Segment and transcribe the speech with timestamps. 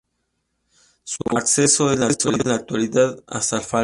[1.03, 3.79] Su acceso es en la actualidad asfaltado.